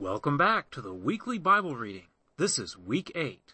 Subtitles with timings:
[0.00, 2.06] Welcome back to the weekly Bible reading.
[2.38, 3.52] This is week 8.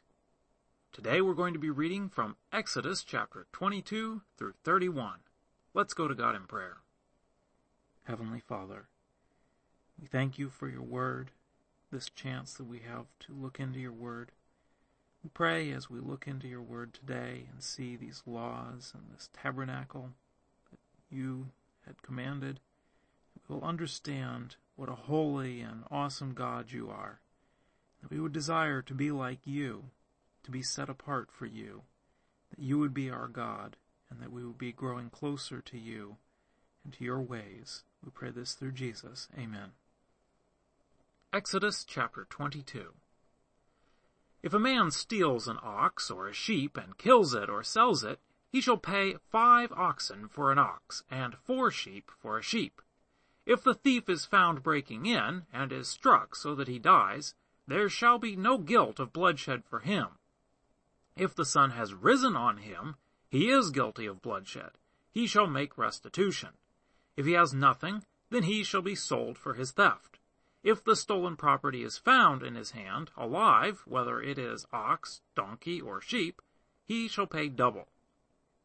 [0.92, 5.14] Today we're going to be reading from Exodus chapter 22 through 31.
[5.74, 6.76] Let's go to God in prayer.
[8.04, 8.86] Heavenly Father,
[10.00, 11.32] we thank you for your word,
[11.90, 14.30] this chance that we have to look into your word.
[15.24, 19.30] We pray as we look into your word today and see these laws and this
[19.32, 20.10] tabernacle
[20.70, 20.78] that
[21.10, 21.48] you
[21.84, 22.60] had commanded,
[23.48, 27.20] we will understand what a holy and awesome God you are.
[28.02, 29.84] That we would desire to be like you,
[30.44, 31.82] to be set apart for you,
[32.50, 33.76] that you would be our God,
[34.10, 36.16] and that we would be growing closer to you
[36.84, 37.82] and to your ways.
[38.04, 39.28] We pray this through Jesus.
[39.36, 39.72] Amen.
[41.32, 42.92] Exodus chapter 22.
[44.42, 48.20] If a man steals an ox or a sheep and kills it or sells it,
[48.48, 52.80] he shall pay five oxen for an ox and four sheep for a sheep.
[53.46, 57.36] If the thief is found breaking in, and is struck so that he dies,
[57.68, 60.08] there shall be no guilt of bloodshed for him.
[61.16, 62.96] If the sun has risen on him,
[63.28, 64.72] he is guilty of bloodshed.
[65.12, 66.50] He shall make restitution.
[67.16, 70.18] If he has nothing, then he shall be sold for his theft.
[70.64, 75.80] If the stolen property is found in his hand, alive, whether it is ox, donkey,
[75.80, 76.42] or sheep,
[76.84, 77.88] he shall pay double.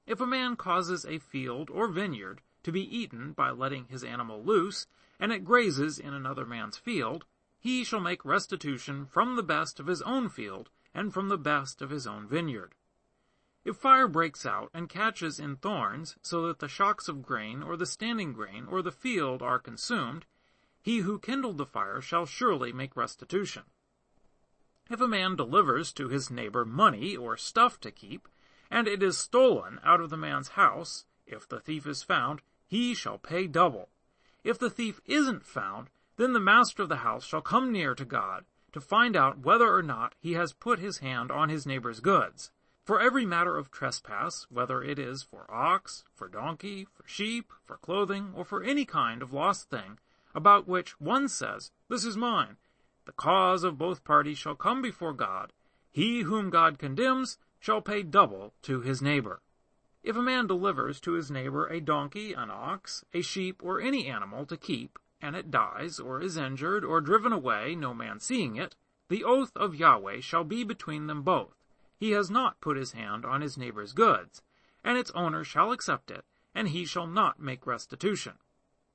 [0.07, 4.43] If a man causes a field or vineyard to be eaten by letting his animal
[4.43, 4.87] loose,
[5.19, 7.25] and it grazes in another man's field,
[7.59, 11.81] he shall make restitution from the best of his own field and from the best
[11.81, 12.73] of his own vineyard.
[13.63, 17.77] If fire breaks out and catches in thorns, so that the shocks of grain or
[17.77, 20.25] the standing grain or the field are consumed,
[20.81, 23.63] he who kindled the fire shall surely make restitution.
[24.89, 28.27] If a man delivers to his neighbor money or stuff to keep,
[28.71, 32.95] and it is stolen out of the man's house, if the thief is found, he
[32.95, 33.89] shall pay double.
[34.45, 38.05] If the thief isn't found, then the master of the house shall come near to
[38.05, 41.99] God to find out whether or not he has put his hand on his neighbor's
[41.99, 42.49] goods.
[42.85, 47.75] For every matter of trespass, whether it is for ox, for donkey, for sheep, for
[47.75, 49.99] clothing, or for any kind of lost thing,
[50.33, 52.55] about which one says, This is mine,
[53.03, 55.51] the cause of both parties shall come before God.
[55.91, 59.41] He whom God condemns shall pay double to his neighbor.
[60.03, 64.07] If a man delivers to his neighbor a donkey, an ox, a sheep, or any
[64.07, 68.55] animal to keep, and it dies, or is injured, or driven away, no man seeing
[68.55, 68.75] it,
[69.09, 71.55] the oath of Yahweh shall be between them both.
[71.95, 74.41] He has not put his hand on his neighbor's goods,
[74.83, 76.25] and its owner shall accept it,
[76.55, 78.33] and he shall not make restitution.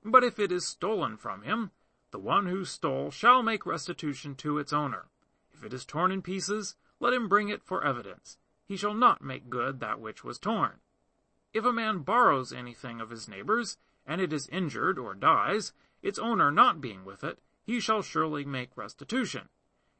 [0.04, 1.70] But if it is stolen from him,
[2.10, 5.06] the one who stole shall make restitution to its owner.
[5.54, 8.38] If it is torn in pieces, let him bring it for evidence.
[8.64, 10.80] He shall not make good that which was torn.
[11.56, 15.72] If a man borrows anything of his neighbor's, and it is injured or dies,
[16.02, 19.48] its owner not being with it, he shall surely make restitution.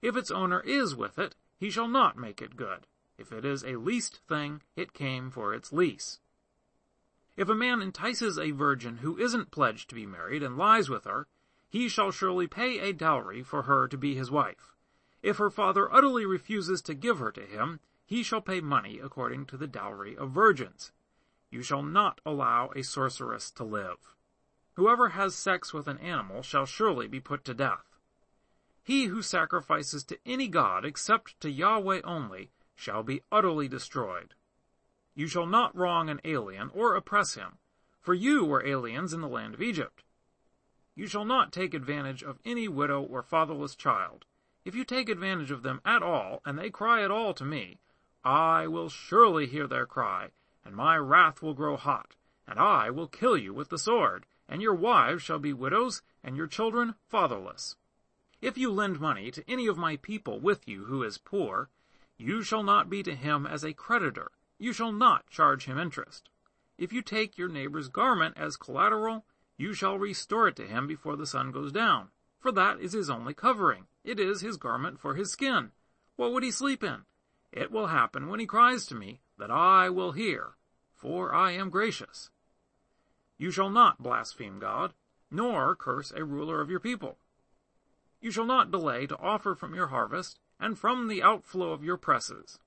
[0.03, 2.87] If its owner is with it, he shall not make it good.
[3.17, 6.21] If it is a leased thing, it came for its lease.
[7.39, 11.05] If a man entices a virgin who isn't pledged to be married and lies with
[11.05, 11.27] her,
[11.71, 14.75] he shall surely pay a dowry for her to be his wife.
[15.23, 19.47] If her father utterly refuses to give her to him, he shall pay money according
[19.47, 20.93] to the dowry of virgins.
[21.51, 24.15] You shall not allow a sorceress to live.
[24.75, 27.97] Whoever has sex with an animal shall surely be put to death.
[28.83, 34.35] He who sacrifices to any god except to Yahweh only shall be utterly destroyed.
[35.15, 37.59] You shall not wrong an alien or oppress him,
[38.01, 40.05] for you were aliens in the land of Egypt.
[40.95, 44.25] You shall not take advantage of any widow or fatherless child.
[44.65, 47.81] If you take advantage of them at all, and they cry at all to me,
[48.25, 50.31] I will surely hear their cry,
[50.67, 52.17] and my wrath will grow hot,
[52.47, 56.37] and I will kill you with the sword, and your wives shall be widows, and
[56.37, 57.77] your children fatherless.
[58.43, 61.71] If you lend money to any of my people with you who is poor,
[62.19, 66.31] you shall not be to him as a creditor, you shall not charge him interest.
[66.77, 69.25] If you take your neighbor's garment as collateral,
[69.57, 72.09] you shall restore it to him before the sun goes down,
[72.41, 73.87] for that is his only covering.
[74.05, 75.71] It is his garment for his skin.
[76.17, 77.05] What would he sleep in?
[77.53, 80.56] It will happen when he cries to me that I will hear,
[80.97, 82.31] for I am gracious.
[83.39, 84.95] You shall not blaspheme God,
[85.31, 87.19] nor curse a ruler of your people.
[88.21, 91.99] You shall not delay to offer from your harvest, and from the outflow of your
[91.99, 92.59] presses.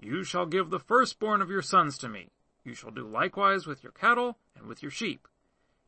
[0.00, 2.30] You shall give the firstborn of your sons to me.
[2.64, 5.26] You shall do likewise with your cattle and with your sheep.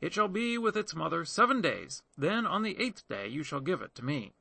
[0.01, 3.61] It shall be with its mother seven days, then on the eighth day you shall
[3.61, 4.33] give it to me.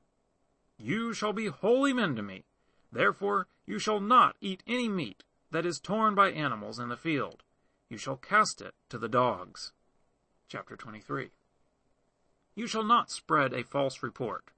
[0.77, 2.45] You shall be holy men to me,
[2.91, 7.43] Therefore you shall not eat any meat that is torn by animals in the field.
[7.89, 9.71] You shall cast it to the dogs.
[10.47, 11.29] Chapter 23
[12.55, 14.51] You shall not spread a false report.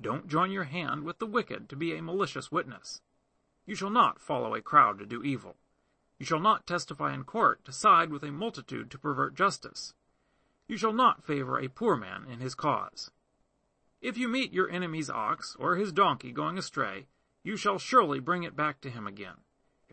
[0.00, 3.00] Don't join your hand with the wicked to be a malicious witness.
[3.64, 5.56] You shall not follow a crowd to do evil.
[6.18, 9.94] You shall not testify in court to side with a multitude to pervert justice.
[10.68, 13.10] You shall not favor a poor man in his cause.
[14.00, 17.06] If you meet your enemy's ox or his donkey going astray,
[17.42, 19.36] you shall surely bring it back to him again.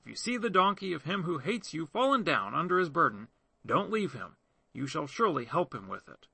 [0.03, 3.29] If you see the donkey of him who hates you fallen down under his burden,
[3.65, 4.35] don't leave him.
[4.73, 6.27] You shall surely help him with it.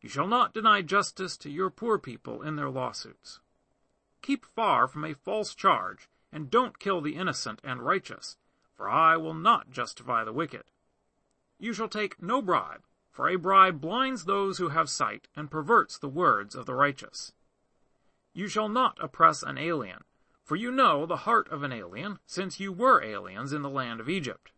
[0.00, 3.38] You shall not deny justice to your poor people in their lawsuits.
[4.22, 8.36] Keep far from a false charge, and don't kill the innocent and righteous,
[8.74, 10.64] for I will not justify the wicked.
[11.60, 12.82] You shall take no bribe,
[13.12, 17.32] for a bribe blinds those who have sight and perverts the words of the righteous.
[18.32, 20.02] You shall not oppress an alien,
[20.50, 24.00] for you know the heart of an alien, since you were aliens in the land
[24.00, 24.50] of Egypt.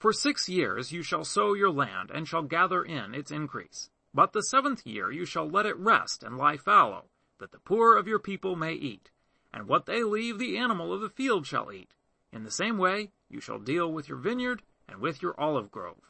[0.00, 3.88] For six years you shall sow your land, and shall gather in its increase.
[4.12, 7.04] But the seventh year you shall let it rest and lie fallow,
[7.38, 9.12] that the poor of your people may eat,
[9.54, 11.94] and what they leave the animal of the field shall eat.
[12.32, 16.02] In the same way you shall deal with your vineyard and with your olive grove.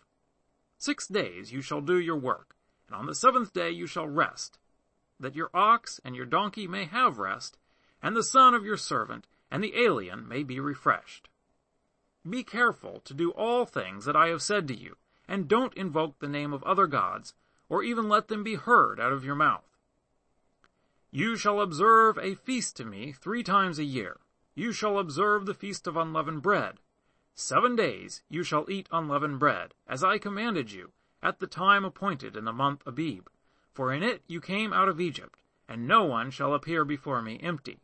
[0.79, 2.57] Six days you shall do your work,
[2.87, 4.59] and on the seventh day you shall rest,
[5.21, 7.58] that your ox and your donkey may have rest,
[8.03, 11.29] and the son of your servant and the alien may be refreshed.
[12.29, 14.97] Be careful to do all things that I have said to you,
[15.27, 17.35] and don't invoke the name of other gods,
[17.69, 19.65] or even let them be heard out of your mouth.
[21.11, 24.19] You shall observe a feast to me three times a year.
[24.55, 26.81] You shall observe the feast of unleavened bread.
[27.35, 30.93] Seven days you shall eat unleavened bread, as I commanded you,
[31.23, 33.29] at the time appointed in the month Abib.
[33.73, 37.39] For in it you came out of Egypt, and no one shall appear before me
[37.43, 37.81] empty.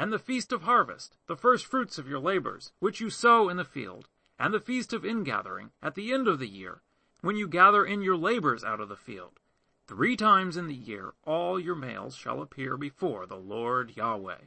[0.00, 3.58] And the feast of harvest, the first fruits of your labors, which you sow in
[3.58, 4.08] the field,
[4.38, 6.80] and the feast of ingathering, at the end of the year,
[7.20, 9.40] when you gather in your labors out of the field.
[9.86, 14.46] Three times in the year all your males shall appear before the Lord Yahweh.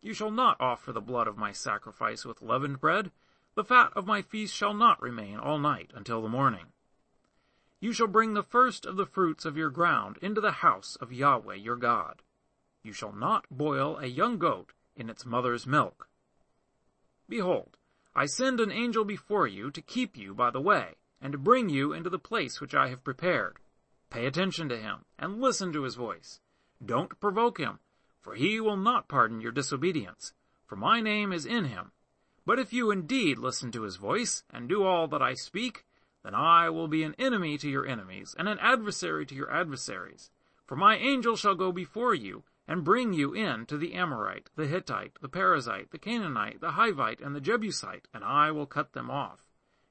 [0.00, 3.12] You shall not offer the blood of my sacrifice with leavened bread.
[3.56, 6.72] The fat of my feast shall not remain all night until the morning.
[7.78, 11.12] You shall bring the first of the fruits of your ground into the house of
[11.12, 12.22] Yahweh your God.
[12.86, 16.08] You shall not boil a young goat in its mother's milk.
[17.28, 17.76] Behold,
[18.14, 21.68] I send an angel before you to keep you by the way, and to bring
[21.68, 23.58] you into the place which I have prepared.
[24.08, 26.38] Pay attention to him, and listen to his voice.
[26.80, 27.80] Don't provoke him,
[28.20, 30.32] for he will not pardon your disobedience,
[30.64, 31.90] for my name is in him.
[32.44, 35.84] But if you indeed listen to his voice, and do all that I speak,
[36.22, 40.30] then I will be an enemy to your enemies, and an adversary to your adversaries.
[40.64, 44.66] For my angel shall go before you, and bring you in to the Amorite, the
[44.66, 49.10] Hittite, the Perizzite, the Canaanite, the Hivite, and the Jebusite, and I will cut them
[49.10, 49.46] off.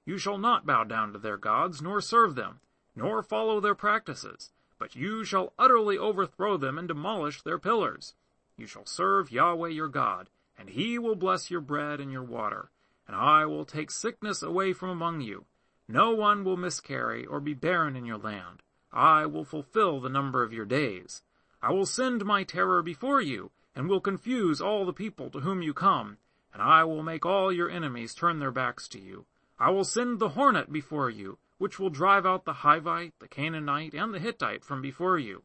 [0.05, 2.59] You shall not bow down to their gods, nor serve them,
[2.95, 8.13] nor follow their practices, but you shall utterly overthrow them and demolish their pillars.
[8.57, 12.71] You shall serve Yahweh your God, and he will bless your bread and your water,
[13.07, 15.45] and I will take sickness away from among you.
[15.87, 18.63] No one will miscarry or be barren in your land.
[18.91, 21.21] I will fulfill the number of your days.
[21.65, 25.63] I will send my terror before you, and will confuse all the people to whom
[25.63, 26.19] you come,
[26.53, 29.25] and I will make all your enemies turn their backs to you.
[29.57, 33.95] I will send the hornet before you, which will drive out the Hivite, the Canaanite,
[33.95, 35.41] and the Hittite from before you.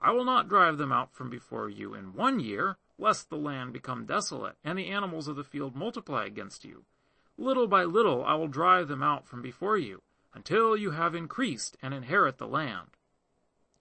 [0.00, 3.72] I will not drive them out from before you in one year, lest the land
[3.72, 6.84] become desolate, and the animals of the field multiply against you.
[7.36, 10.02] Little by little I will drive them out from before you,
[10.34, 12.90] until you have increased and inherit the land.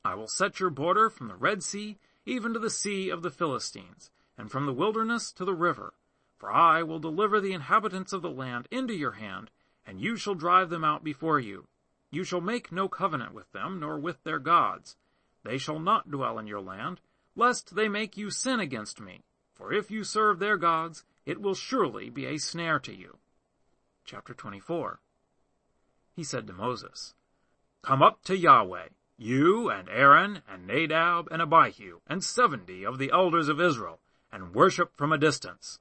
[0.05, 3.31] I will set your border from the Red Sea even to the sea of the
[3.31, 5.93] Philistines, and from the wilderness to the river.
[6.37, 9.49] For I will deliver the inhabitants of the land into your hand,
[9.85, 11.67] and you shall drive them out before you.
[12.11, 14.97] You shall make no covenant with them, nor with their gods.
[15.43, 17.01] They shall not dwell in your land,
[17.35, 19.23] lest they make you sin against me.
[19.53, 23.17] For if you serve their gods, it will surely be a snare to you.
[24.05, 24.99] Chapter 24
[26.13, 27.13] He said to Moses,
[27.81, 33.11] Come up to Yahweh, you and Aaron and Nadab and Abihu and seventy of the
[33.11, 33.99] elders of Israel,
[34.31, 35.79] and worship from a distance.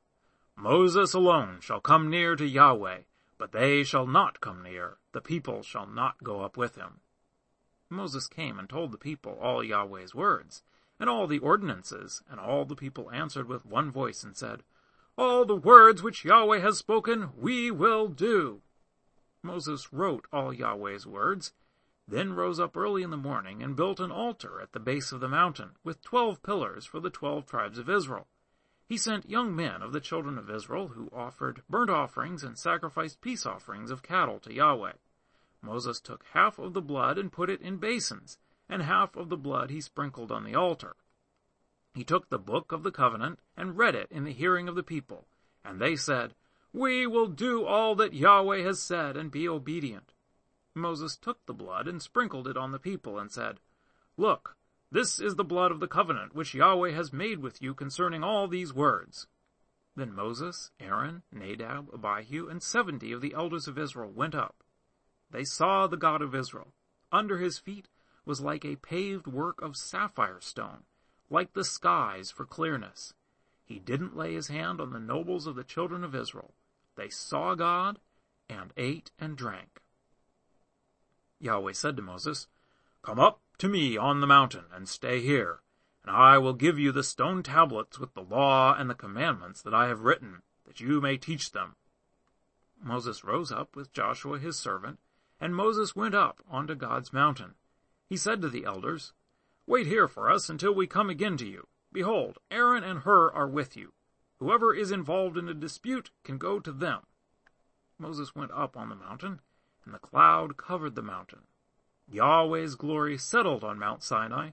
[0.57, 3.01] Moses alone shall come near to Yahweh,
[3.39, 7.01] but they shall not come near, the people shall not go up with him.
[7.89, 10.63] Moses came and told the people all Yahweh's words,
[11.01, 14.63] and all the ordinances, and all the people answered with one voice and said,
[15.19, 18.61] All the words which Yahweh has spoken, we will do.
[19.43, 21.53] Moses wrote all Yahweh's words,
[22.13, 25.21] then rose up early in the morning and built an altar at the base of
[25.21, 28.29] the mountain, with twelve pillars for the twelve tribes of Israel.
[28.87, 33.23] He sent young men of the children of Israel who offered burnt offerings and sacrificed
[33.23, 34.93] peace offerings of cattle to Yahweh.
[35.63, 38.37] Moses took half of the blood and put it in basins,
[38.69, 40.97] and half of the blood he sprinkled on the altar.
[41.95, 44.83] He took the book of the covenant and read it in the hearing of the
[44.83, 45.29] people,
[45.65, 46.35] and they said,
[46.75, 50.12] We will do all that Yahweh has said and be obedient.
[50.75, 53.61] Moses took the blood and sprinkled it on the people and said,
[54.17, 54.57] Look,
[54.91, 58.49] this is the blood of the covenant which Yahweh has made with you concerning all
[58.49, 59.27] these words.
[59.95, 64.65] Then Moses, Aaron, Nadab, Abihu, and seventy of the elders of Israel went up.
[65.31, 66.73] They saw the God of Israel.
[67.11, 67.89] Under his feet
[68.25, 70.85] was like a paved work of sapphire stone,
[71.29, 73.13] like the skies for clearness.
[73.65, 76.55] He didn't lay his hand on the nobles of the children of Israel.
[76.97, 77.99] They saw God
[78.49, 79.82] and ate and drank.
[81.43, 82.47] Yahweh said to Moses,
[83.03, 85.61] Come up to me on the mountain and stay here,
[86.05, 89.75] and I will give you the stone tablets with the law and the commandments that
[89.75, 91.75] I have written, that you may teach them.
[92.81, 95.01] Moses rose up with Joshua his servant,
[95.41, 97.57] and Moses went up onto God's mountain.
[98.09, 99.13] He said to the elders,
[99.67, 101.67] Wait here for us until we come again to you.
[101.93, 103.93] Behold, Aaron and Hur are with you.
[104.39, 107.01] Whoever is involved in a dispute can go to them.
[107.99, 109.41] Moses went up on the mountain,
[109.85, 111.41] and the cloud covered the mountain.
[112.11, 114.51] Yahweh's glory settled on Mount Sinai,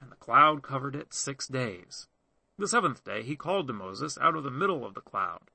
[0.00, 2.06] and the cloud covered it six days.
[2.56, 5.50] The seventh day he called to Moses out of the middle of the cloud.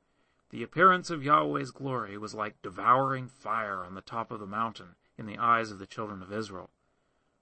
[0.50, 4.96] The appearance of Yahweh's glory was like devouring fire on the top of the mountain
[5.18, 6.70] in the eyes of the children of Israel.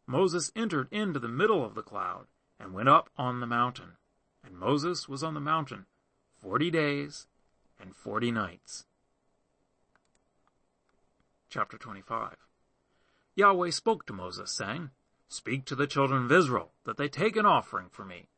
[0.07, 2.27] Moses entered into the middle of the cloud
[2.59, 3.97] and went up on the mountain.
[4.43, 5.85] And Moses was on the mountain
[6.39, 7.27] forty days
[7.79, 8.85] and forty nights.
[11.51, 12.37] Chapter 25
[13.35, 14.91] Yahweh spoke to Moses, saying,
[15.27, 18.29] Speak to the children of Israel, that they take an offering for me.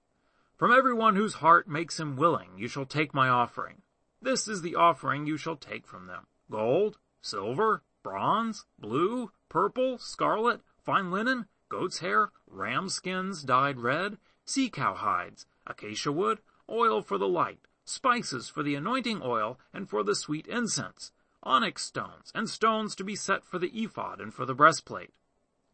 [0.58, 3.84] From everyone whose heart makes him willing, you shall take my offering.
[4.20, 6.26] This is the offering you shall take from them.
[6.50, 14.72] Gold, silver, bronze, blue, purple, scarlet, fine linen, goat's hair, ram skins dyed red, sea
[14.72, 20.02] cow hides, acacia wood, oil for the light, spices for the anointing oil and for
[20.02, 21.12] the sweet incense,
[21.44, 25.12] onyx stones, and stones to be set for the ephod and for the breastplate.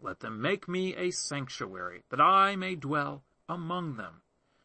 [0.01, 4.21] Let them make me a sanctuary, that I may dwell among them.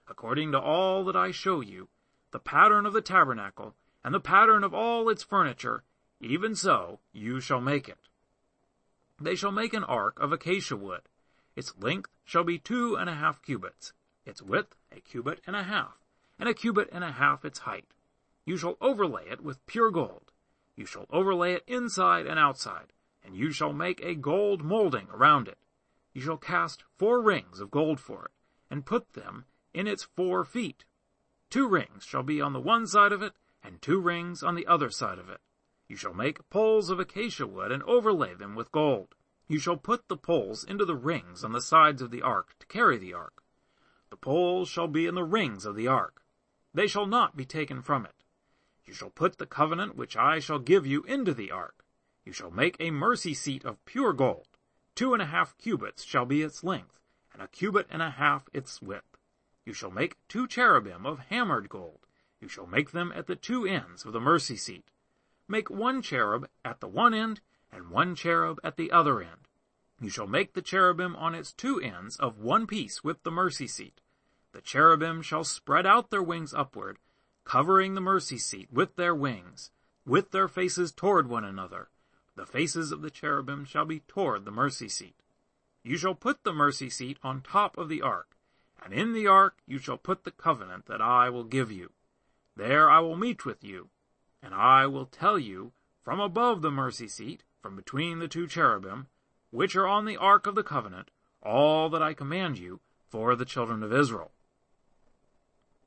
[0.09, 1.89] According to all that I show you,
[2.31, 5.85] the pattern of the tabernacle, and the pattern of all its furniture,
[6.21, 8.09] even so you shall make it.
[9.21, 11.03] They shall make an ark of acacia wood.
[11.57, 13.93] Its length shall be two and a half cubits,
[14.27, 16.05] its width a cubit and a half,
[16.39, 17.87] and a cubit and a half its height.
[18.45, 20.24] You shall overlay it with pure gold.
[20.77, 25.49] You shall overlay it inside and outside, and you shall make a gold molding around
[25.49, 25.59] it.
[26.13, 28.33] You shall cast four rings of gold for it,
[28.71, 30.85] and put them in its four feet.
[31.51, 34.67] Two rings shall be on the one side of it, and two rings on the
[34.67, 35.41] other side of it.
[35.89, 39.15] You shall make poles of acacia wood and overlay them with gold.
[39.47, 42.67] You shall put the poles into the rings on the sides of the ark to
[42.67, 43.43] carry the ark.
[44.11, 46.23] The poles shall be in the rings of the ark.
[46.73, 48.14] They shall not be taken from it.
[48.87, 51.85] You shall put the covenant which I shall give you into the ark.
[52.25, 54.49] You shall make a mercy seat of pure gold.
[54.95, 57.01] Two and a half cubits shall be its length,
[57.33, 59.17] and a cubit and a half its width.
[59.65, 62.07] You shall make two cherubim of hammered gold.
[62.41, 64.91] You shall make them at the two ends of the mercy seat.
[65.49, 67.41] Make one cherub at the one end,
[67.73, 69.49] and one cherub at the other end.
[70.01, 73.67] You shall make the cherubim on its two ends of one piece with the mercy
[73.67, 74.01] seat.
[74.53, 76.99] The cherubim shall spread out their wings upward,
[77.45, 79.71] covering the mercy seat with their wings,
[80.07, 81.89] with their faces toward one another.
[82.37, 85.23] The faces of the cherubim shall be toward the mercy seat.
[85.83, 88.37] You shall put the mercy seat on top of the ark,
[88.83, 91.93] and in the ark you shall put the covenant that I will give you.
[92.57, 93.91] There I will meet with you,
[94.43, 95.73] and I will tell you
[96.03, 99.07] from above the mercy seat, from between the two cherubim,
[99.51, 101.11] which are on the ark of the covenant,
[101.43, 104.33] all that I command you for the children of Israel.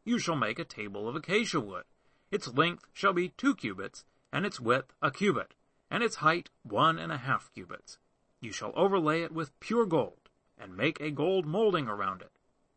[0.08, 1.84] You shall make a table of acacia wood.
[2.32, 5.54] Its length shall be two cubits, and its width a cubit,
[5.92, 7.98] and its height one and a half cubits.
[8.40, 12.32] You shall overlay it with pure gold, and make a gold molding around it.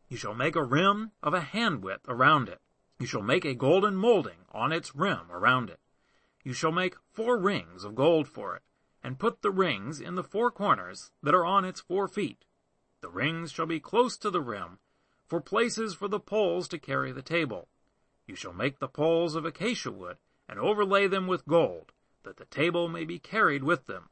[0.09, 2.59] You shall make a rim of a hand width around it.
[2.99, 5.79] You shall make a golden molding on its rim around it.
[6.43, 8.63] You shall make four rings of gold for it,
[9.01, 12.43] and put the rings in the four corners that are on its four feet.
[12.99, 14.79] The rings shall be close to the rim,
[15.31, 17.69] for places for the poles to carry the table.
[18.27, 20.17] You shall make the poles of acacia wood,
[20.49, 24.09] and overlay them with gold, that the table may be carried with them.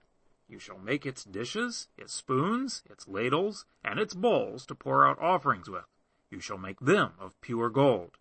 [0.47, 5.19] You shall make its dishes, its spoons, its ladles, and its bowls to pour out
[5.19, 5.83] offerings with.
[6.31, 8.17] You shall make them of pure gold.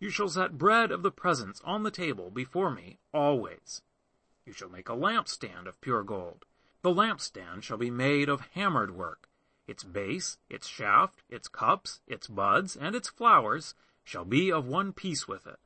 [0.00, 3.82] You shall set bread of the presence on the table before me always.
[4.46, 6.46] You shall make a lampstand of pure gold.
[6.80, 9.27] The lampstand shall be made of hammered work.
[9.68, 14.92] Its base, its shaft, its cups, its buds, and its flowers shall be of one
[14.92, 15.58] piece with it.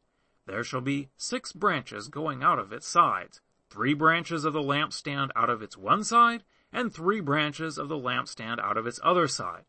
[0.46, 3.40] There shall be six branches going out of its sides,
[3.70, 6.42] three branches of the lampstand out of its one side,
[6.72, 9.64] and three branches of the lampstand out of its other side.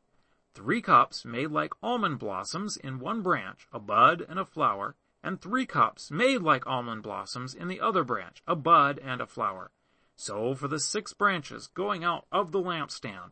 [0.56, 5.40] Three cups made like almond blossoms in one branch, a bud and a flower, and
[5.40, 9.72] three cups made like almond blossoms in the other branch, a bud and a flower.
[10.16, 13.32] So for the six branches going out of the lampstand,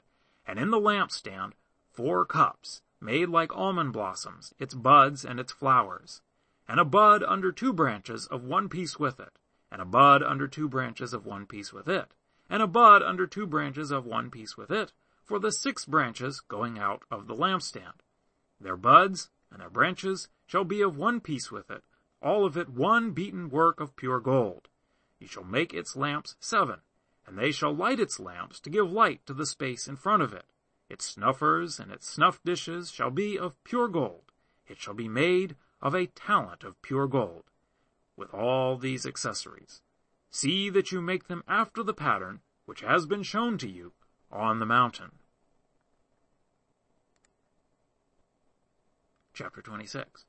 [0.52, 1.54] and in the lampstand
[1.94, 6.22] four cups, made like almond blossoms, its buds and its flowers,
[6.68, 9.40] and a bud under two branches of one piece with it,
[9.72, 12.14] and a bud under two branches of one piece with it,
[12.50, 14.92] and a bud under two branches of one piece with it,
[15.24, 18.02] for the six branches going out of the lampstand.
[18.60, 21.86] Their buds and their branches shall be of one piece with it,
[22.22, 24.68] all of it one beaten work of pure gold.
[25.18, 26.82] You shall make its lamps seven,
[27.26, 30.34] and they shall light its lamps to give light to the space in front of
[30.34, 30.46] it.
[30.90, 34.32] Its snuffers and its snuff dishes shall be of pure gold.
[34.68, 37.46] It shall be made of a talent of pure gold,
[38.16, 39.82] with all these accessories.
[40.30, 43.94] See that you make them after the pattern which has been shown to you
[44.30, 45.12] on the mountain.
[49.34, 50.26] Chapter 26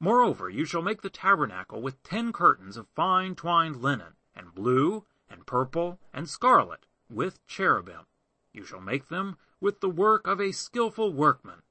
[0.00, 5.06] Moreover, you shall make the tabernacle with ten curtains of fine twined linen, and blue,
[5.34, 8.06] and purple, and scarlet, with cherubim.
[8.52, 11.62] You shall make them with the work of a skilful workman.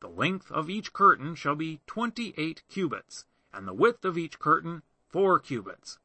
[0.00, 3.24] The length of each curtain shall be twenty-eight cubits,
[3.54, 5.98] and the width of each curtain four cubits.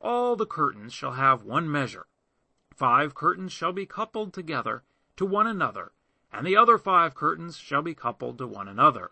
[0.00, 2.06] All the curtains shall have one measure.
[2.72, 4.84] Five curtains shall be coupled together
[5.16, 5.90] to one another,
[6.32, 9.10] and the other five curtains shall be coupled to one another.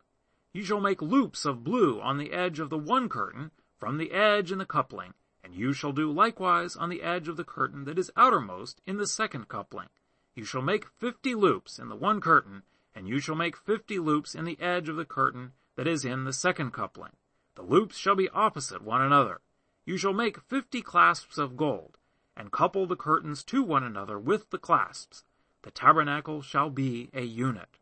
[0.52, 4.12] You shall make loops of blue on the edge of the one curtain, from the
[4.12, 5.14] edge in the coupling,
[5.48, 8.98] and you shall do likewise on the edge of the curtain that is outermost in
[8.98, 9.88] the second coupling.
[10.34, 12.64] You shall make fifty loops in the one curtain,
[12.94, 16.24] and you shall make fifty loops in the edge of the curtain that is in
[16.24, 17.12] the second coupling.
[17.54, 19.40] The loops shall be opposite one another.
[19.86, 21.96] You shall make fifty clasps of gold,
[22.36, 25.24] and couple the curtains to one another with the clasps.
[25.62, 27.78] The tabernacle shall be a unit.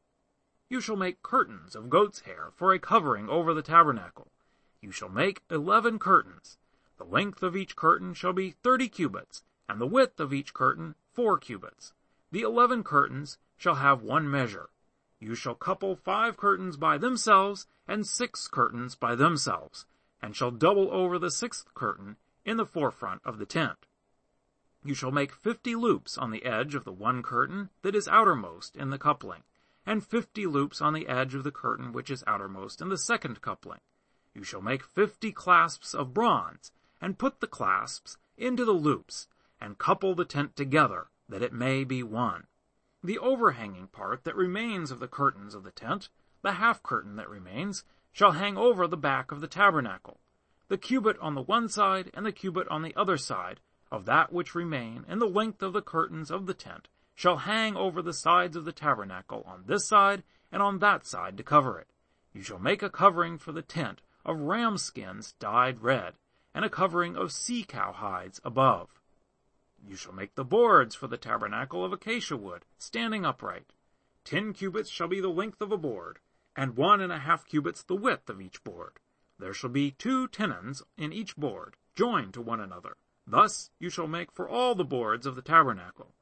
[0.70, 4.28] You shall make curtains of goat's hair for a covering over the tabernacle.
[4.80, 6.58] You shall make eleven curtains.
[6.98, 10.94] The length of each curtain shall be thirty cubits, and the width of each curtain
[11.12, 11.92] four cubits.
[12.30, 14.70] The eleven curtains shall have one measure.
[15.20, 19.86] You shall couple five curtains by themselves, and six curtains by themselves,
[20.20, 23.86] and shall double over the sixth curtain in the forefront of the tent.
[24.84, 28.76] You shall make fifty loops on the edge of the one curtain that is outermost
[28.76, 29.42] in the coupling,
[29.84, 33.40] and fifty loops on the edge of the curtain which is outermost in the second
[33.40, 33.80] coupling.
[34.34, 39.28] You shall make fifty clasps of bronze, and put the clasps into the loops,
[39.60, 42.46] and couple the tent together, that it may be one.
[43.02, 46.08] The overhanging part that remains of the curtains of the tent,
[46.42, 50.20] the half curtain that remains, shall hang over the back of the tabernacle.
[50.68, 53.60] The cubit on the one side and the cubit on the other side
[53.92, 57.76] of that which remain in the length of the curtains of the tent shall hang
[57.76, 61.78] over the sides of the tabernacle on this side and on that side to cover
[61.78, 61.88] it.
[62.32, 66.14] You shall make a covering for the tent of ram skins dyed red,
[66.56, 68.88] and a covering of sea cow hides above.
[69.86, 73.74] You shall make the boards for the tabernacle of acacia wood, standing upright.
[74.24, 76.18] Ten cubits shall be the length of a board,
[76.56, 78.92] and one and a half cubits the width of each board.
[79.38, 82.96] There shall be two tenons in each board, joined to one another.
[83.26, 86.14] Thus you shall make for all the boards of the tabernacle.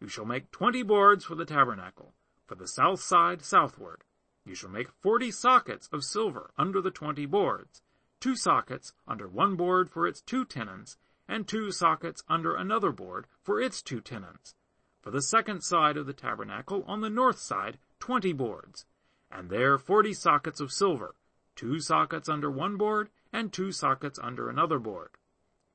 [0.00, 2.14] You shall make twenty boards for the tabernacle,
[2.46, 4.04] for the south side southward.
[4.44, 7.82] You shall make forty sockets of silver under the twenty boards,
[8.22, 13.26] two sockets under one board for its two tenons, and two sockets under another board
[13.42, 14.54] for its two tenons.
[15.00, 18.86] For the second side of the tabernacle on the north side, twenty boards,
[19.28, 21.16] and there forty sockets of silver,
[21.56, 25.10] two sockets under one board, and two sockets under another board.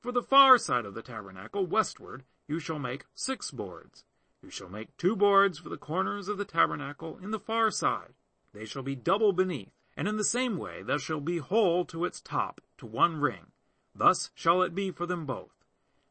[0.00, 4.06] For the far side of the tabernacle westward, you shall make six boards.
[4.42, 8.14] You shall make two boards for the corners of the tabernacle in the far side.
[8.54, 12.04] They shall be double beneath, and in the same way there shall be whole to
[12.04, 13.48] its top, to one ring.
[13.96, 15.64] Thus shall it be for them both.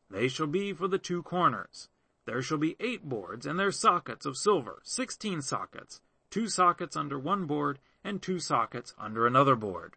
[0.10, 1.88] They shall be for the two corners.
[2.26, 7.17] There shall be eight boards and their sockets of silver, sixteen sockets, two sockets under
[7.17, 9.93] one board, and two sockets under another board.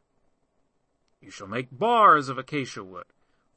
[1.21, 3.07] You shall make bars of acacia wood,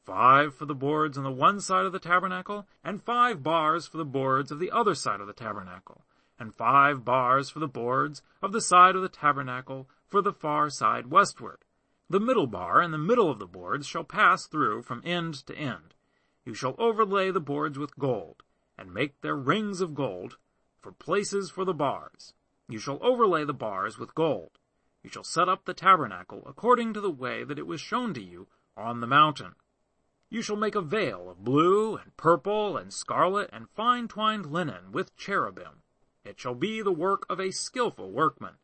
[0.04, 3.98] five for the boards on the one side of the tabernacle, and five bars for
[3.98, 6.04] the boards of the other side of the tabernacle,
[6.40, 10.70] and five bars for the boards of the side of the tabernacle for the far
[10.70, 11.64] side westward.
[12.08, 15.56] The middle bar and the middle of the boards shall pass through from end to
[15.56, 15.92] end.
[16.44, 18.44] You shall overlay the boards with gold,
[18.78, 20.36] and make their rings of gold.
[20.78, 22.32] for places for the bars.
[22.68, 24.60] You shall overlay the bars with gold.
[25.02, 28.22] You shall set up the tabernacle according to the way that it was shown to
[28.22, 28.46] you
[28.76, 29.56] on the mountain.
[30.30, 34.92] You shall make a veil of blue and purple and scarlet and fine twined linen
[34.92, 35.82] with cherubim.
[36.22, 38.58] It shall be the work of a skilful workman.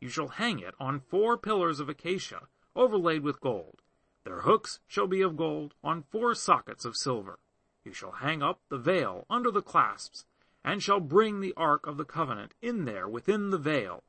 [0.00, 3.82] You shall hang it on four pillars of acacia, overlaid with gold.
[4.24, 7.38] Their hooks shall be of gold, on four sockets of silver.
[7.84, 10.24] You shall hang up the veil under the clasps,
[10.64, 14.02] and shall bring the ark of the covenant in there within the veil.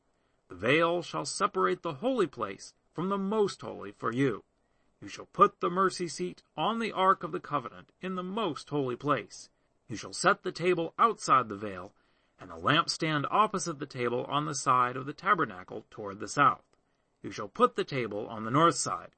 [0.47, 4.43] The veil shall separate the holy place from the most holy for you.
[5.01, 8.69] You shall put the mercy seat on the ark of the covenant in the most
[8.69, 9.49] holy place.
[9.89, 11.93] You shall set the table outside the veil,
[12.39, 16.63] and the lampstand opposite the table on the side of the tabernacle toward the south.
[17.21, 19.11] You shall put the table on the north side.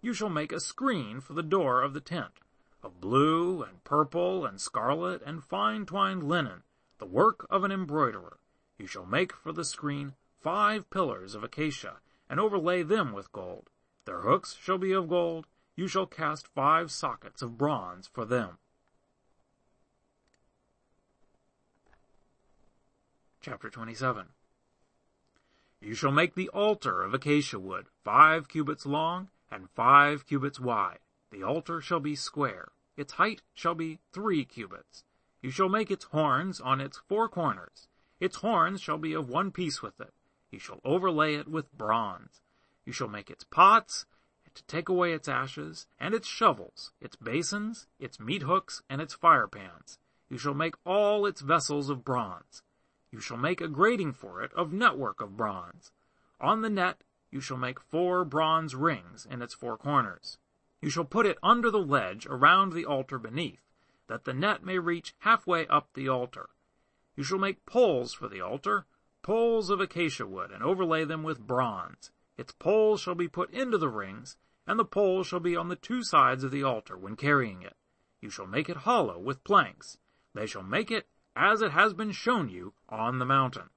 [0.00, 2.40] You shall make a screen for the door of the tent,
[2.82, 6.62] of blue and purple and scarlet and fine twined linen,
[6.98, 8.38] the work of an embroiderer.
[8.78, 13.70] You shall make for the screen five pillars of acacia, and overlay them with gold.
[14.04, 15.46] Their hooks shall be of gold.
[15.76, 18.58] You shall cast five sockets of bronze for them.
[23.44, 24.28] Chapter 27
[25.80, 31.00] You shall make the altar of acacia wood, five cubits long and five cubits wide.
[31.32, 32.68] The altar shall be square.
[32.96, 35.02] Its height shall be three cubits.
[35.40, 37.88] You shall make its horns on its four corners.
[38.20, 40.14] Its horns shall be of one piece with it.
[40.52, 42.42] You shall overlay it with bronze.
[42.84, 44.06] You shall make its pots,
[44.54, 49.14] to take away its ashes, and its shovels, its basins, its meat hooks, and its
[49.14, 49.98] fire pans.
[50.28, 52.62] You shall make all its vessels of bronze.
[53.12, 55.92] You shall make a grating for it of network of bronze.
[56.40, 60.38] On the net you shall make four bronze rings in its four corners.
[60.80, 63.62] You shall put it under the ledge around the altar beneath,
[64.08, 66.48] that the net may reach halfway up the altar.
[67.14, 68.86] You shall make poles for the altar,
[69.22, 72.10] poles of acacia wood, and overlay them with bronze.
[72.36, 75.76] Its poles shall be put into the rings, and the poles shall be on the
[75.76, 77.76] two sides of the altar when carrying it.
[78.20, 79.98] You shall make it hollow with planks.
[80.34, 83.70] They shall make it as it has been shown you on the mountain.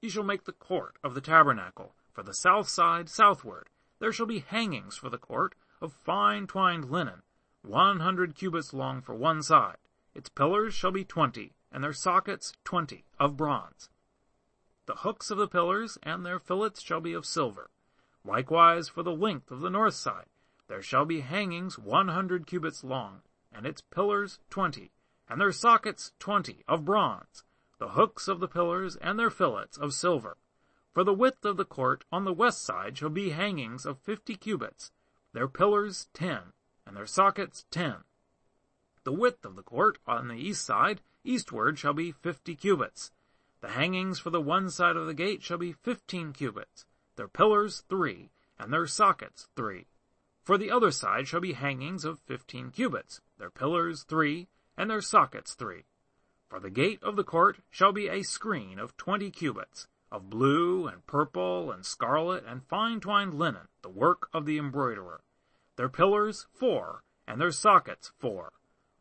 [0.00, 3.68] You shall make the court of the tabernacle for the south side southward.
[4.00, 7.22] There shall be hangings for the court of fine twined linen,
[7.62, 9.78] one hundred cubits long for one side.
[10.14, 13.88] Its pillars shall be twenty, and their sockets twenty, of bronze.
[14.86, 17.70] The hooks of the pillars and their fillets shall be of silver.
[18.24, 20.26] Likewise for the length of the north side,
[20.68, 24.92] there shall be hangings one hundred cubits long, and its pillars twenty,
[25.28, 27.44] and their sockets twenty, of bronze,
[27.78, 30.36] the hooks of the pillars and their fillets of silver.
[30.92, 34.36] For the width of the court on the west side shall be hangings of fifty
[34.36, 34.92] cubits,
[35.32, 36.52] their pillars ten,
[36.86, 38.04] and their sockets ten.
[39.02, 43.10] The width of the court on the east side, eastward, shall be fifty cubits.
[43.60, 46.84] The hangings for the one side of the gate shall be fifteen cubits,
[47.16, 49.86] their pillars three, and their sockets three.
[50.42, 55.00] For the other side shall be hangings of fifteen cubits, their pillars three, and their
[55.00, 55.84] sockets three.
[56.48, 60.86] For the gate of the court shall be a screen of twenty cubits, of blue
[60.86, 65.22] and purple and scarlet and fine twined linen, the work of the embroiderer.
[65.76, 68.52] Their pillars four, and their sockets four.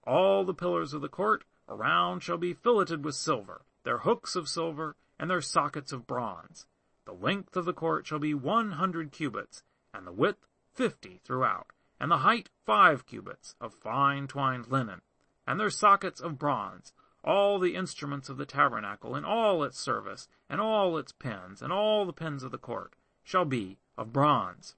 [0.05, 4.49] All the pillars of the court around shall be filleted with silver, their hooks of
[4.49, 6.65] silver, and their sockets of bronze.
[7.05, 11.67] The length of the court shall be one hundred cubits, and the width fifty throughout,
[11.99, 15.01] and the height five cubits, of fine twined linen,
[15.45, 20.27] and their sockets of bronze, all the instruments of the tabernacle in all its service,
[20.49, 24.75] and all its pins, and all the pins of the court, shall be of bronze.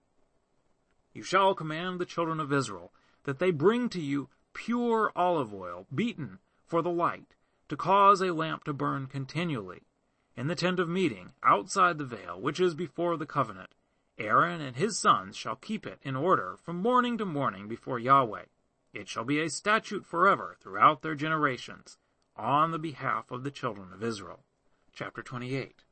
[1.14, 2.92] You shall command the children of Israel
[3.24, 7.36] that they bring to you pure olive oil, beaten for the light,
[7.70, 9.84] to cause a lamp to burn continually.
[10.36, 13.74] In the tent of meeting, outside the veil, which is before the covenant,
[14.18, 18.46] Aaron and his sons shall keep it in order from morning to morning before Yahweh.
[18.96, 21.98] It shall be a statute forever throughout their generations
[22.38, 24.46] on the behalf of the children of Israel.
[24.94, 25.84] Chapter 28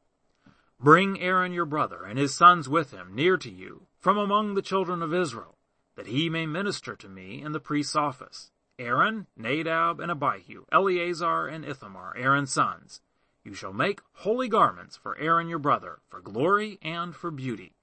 [0.79, 4.61] Bring Aaron your brother and his sons with him near to you from among the
[4.61, 5.57] children of Israel,
[5.97, 8.51] that he may minister to me in the priest's office.
[8.79, 13.01] Aaron, Nadab, and Abihu, Eleazar, and Ithamar, Aaron's sons.
[13.43, 17.75] You shall make holy garments for Aaron your brother, for glory and for beauty.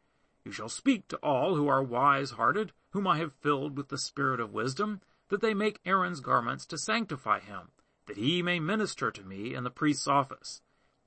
[0.46, 4.40] You shall speak to all who are wise-hearted, whom I have filled with the spirit
[4.40, 7.70] of wisdom, that they make Aaron's garments to sanctify him,
[8.06, 10.60] that he may minister to me in the priest's office.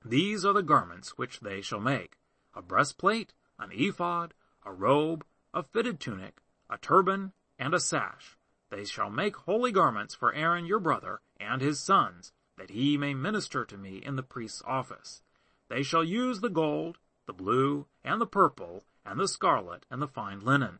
[0.04, 2.18] These are the garments which they shall make.
[2.54, 4.34] A breastplate, an ephod,
[4.64, 8.36] a robe, a fitted tunic, a turban, and a sash.
[8.70, 12.32] They shall make holy garments for Aaron your brother and his sons.
[12.56, 15.22] that he may minister to me in the priest's office.
[15.68, 20.08] They shall use the gold, the blue, and the purple, and the scarlet, and the
[20.08, 20.78] fine linen.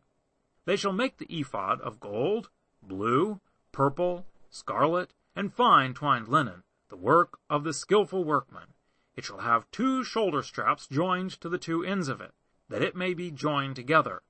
[0.67, 2.51] They shall make the ephod of gold,
[2.89, 3.41] blue,
[3.73, 8.75] purple, scarlet, and fine twined linen, the work of the skilful workman.
[9.17, 12.33] It shall have two shoulder straps joined to the two ends of it,
[12.69, 14.23] that it may be joined together.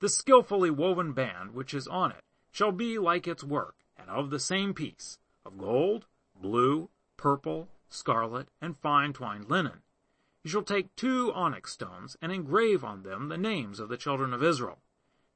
[0.00, 4.30] The skilfully woven band which is on it shall be like its work, and of
[4.30, 9.82] the same piece, of gold, blue, purple, scarlet, and fine twined linen.
[10.42, 14.32] You shall take two onyx stones, and engrave on them the names of the children
[14.32, 14.82] of Israel.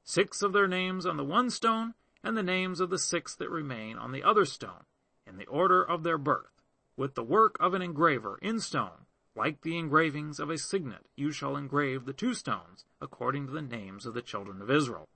[0.03, 3.49] Six of their names on the one stone, and the names of the six that
[3.49, 4.85] remain on the other stone,
[5.25, 6.61] in the order of their birth,
[6.95, 11.31] with the work of an engraver in stone, like the engravings of a signet, you
[11.31, 15.07] shall engrave the two stones, according to the names of the children of Israel.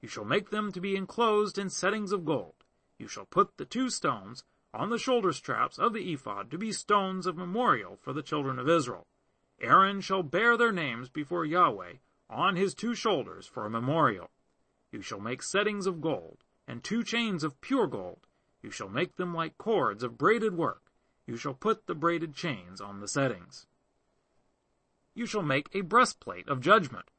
[0.00, 2.64] You shall make them to be enclosed in settings of gold.
[2.98, 4.42] You shall put the two stones
[4.74, 8.58] on the shoulder straps of the ephod to be stones of memorial for the children
[8.58, 9.06] of Israel.
[9.60, 11.94] Aaron shall bear their names before Yahweh
[12.28, 14.30] on his two shoulders for a memorial.
[14.92, 18.26] You shall make settings of gold, and two chains of pure gold.
[18.62, 20.92] You shall make them like cords of braided work.
[21.26, 23.66] You shall put the braided chains on the settings.
[25.14, 27.10] You shall make a breastplate of judgment,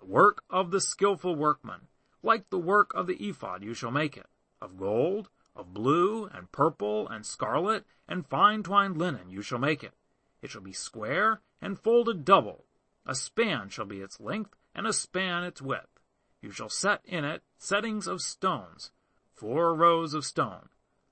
[0.00, 1.88] the work of the skilful workman.
[2.22, 4.26] Like the work of the ephod you shall make it,
[4.60, 9.84] of gold, of blue, and purple, and scarlet, and fine twined linen you shall make
[9.84, 9.92] it.
[10.40, 12.64] It shall be square, and folded double.
[13.06, 16.00] A span shall be its length, and a span its width.
[16.40, 18.90] You shall set in it settings of stones,
[19.34, 20.68] four rows of stone.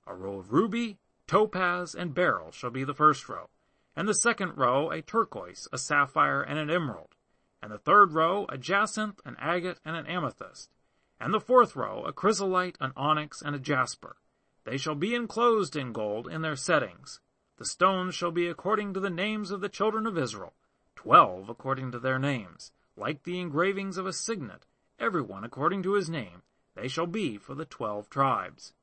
[0.07, 3.49] A row of ruby, topaz, and beryl shall be the first row,
[3.95, 7.15] and the second row a turquoise, a sapphire, and an emerald,
[7.61, 10.73] and the third row a jacinth, an agate, and an amethyst,
[11.19, 14.17] and the fourth row a chrysolite, an onyx, and a jasper.
[14.65, 17.19] They shall be enclosed in gold in their settings.
[17.57, 20.53] The stones shall be according to the names of the children of Israel,
[20.95, 24.65] twelve according to their names, like the engravings of a signet,
[24.99, 26.41] every one according to his name,
[26.75, 28.73] they shall be for the twelve tribes.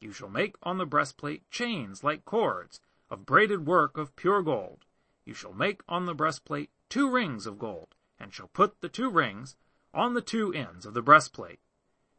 [0.00, 4.84] You shall make on the breastplate chains like cords, of braided work of pure gold.
[5.24, 9.10] You shall make on the breastplate two rings of gold, and shall put the two
[9.10, 9.56] rings
[9.94, 11.60] on the two ends of the breastplate.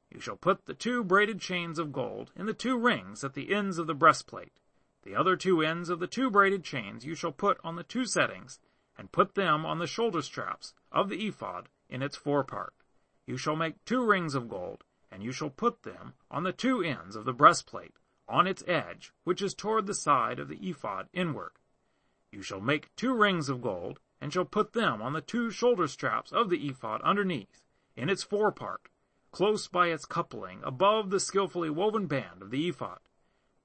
[0.09, 3.53] You shall put the two braided chains of gold in the two rings at the
[3.53, 4.59] ends of the breastplate.
[5.01, 8.05] The other two ends of the two braided chains you shall put on the two
[8.05, 8.59] settings,
[8.97, 12.73] and put them on the shoulder straps of the ephod in its forepart.
[13.25, 14.83] You shall make two rings of gold,
[15.13, 17.93] and you shall put them on the two ends of the breastplate,
[18.27, 21.51] on its edge, which is toward the side of the ephod inward.
[22.31, 25.87] You shall make two rings of gold, and shall put them on the two shoulder
[25.87, 27.63] straps of the ephod underneath,
[27.95, 28.89] in its forepart,
[29.31, 32.99] close by its coupling, above the skilfully woven band of the ephod.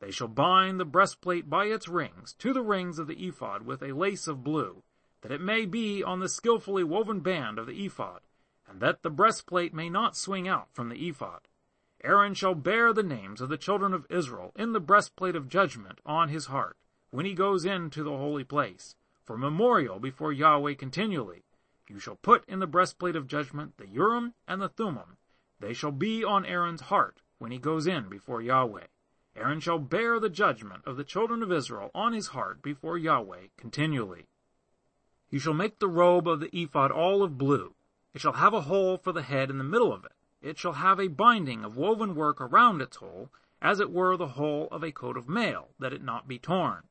[0.01, 3.83] They shall bind the breastplate by its rings to the rings of the ephod with
[3.83, 4.83] a lace of blue,
[5.23, 8.21] that it may be on the skilfully woven band of the ephod,
[8.69, 11.49] and that the breastplate may not swing out from the ephod.
[12.05, 16.01] Aaron shall bear the names of the children of Israel in the breastplate of judgment
[16.05, 16.77] on his heart,
[17.11, 21.45] when he goes into the holy place, for memorial before Yahweh continually.
[21.89, 25.17] You shall put in the breastplate of judgment the Urim and the Thummim,
[25.61, 28.87] they shall be on Aaron's heart when he goes in before Yahweh.
[29.35, 33.49] Aaron shall bear the judgment of the children of Israel on his heart before Yahweh
[33.57, 34.29] continually.
[35.31, 37.75] You shall make the robe of the ephod all of blue.
[38.15, 40.13] It shall have a hole for the head in the middle of it.
[40.41, 44.29] It shall have a binding of woven work around its hole, as it were the
[44.29, 46.85] hole of a coat of mail, that it not be torn.